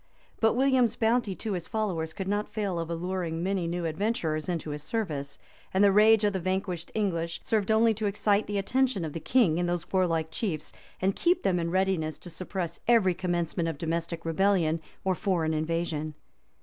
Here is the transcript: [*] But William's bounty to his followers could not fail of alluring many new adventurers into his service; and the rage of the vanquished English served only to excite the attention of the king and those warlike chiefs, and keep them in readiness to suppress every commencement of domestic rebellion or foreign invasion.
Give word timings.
[*] 0.23 0.39
But 0.41 0.53
William's 0.55 0.95
bounty 0.95 1.35
to 1.35 1.53
his 1.53 1.67
followers 1.67 2.11
could 2.11 2.27
not 2.27 2.49
fail 2.49 2.79
of 2.79 2.89
alluring 2.89 3.43
many 3.43 3.67
new 3.67 3.85
adventurers 3.85 4.49
into 4.49 4.71
his 4.71 4.81
service; 4.81 5.37
and 5.75 5.83
the 5.83 5.91
rage 5.91 6.23
of 6.23 6.33
the 6.33 6.39
vanquished 6.39 6.91
English 6.95 7.39
served 7.43 7.69
only 7.69 7.93
to 7.93 8.07
excite 8.07 8.47
the 8.47 8.57
attention 8.57 9.05
of 9.05 9.13
the 9.13 9.19
king 9.19 9.59
and 9.59 9.69
those 9.69 9.91
warlike 9.91 10.31
chiefs, 10.31 10.73
and 11.03 11.15
keep 11.15 11.43
them 11.43 11.59
in 11.59 11.69
readiness 11.69 12.17
to 12.17 12.31
suppress 12.31 12.79
every 12.87 13.13
commencement 13.13 13.69
of 13.69 13.77
domestic 13.77 14.25
rebellion 14.25 14.81
or 15.03 15.13
foreign 15.13 15.53
invasion. 15.53 16.15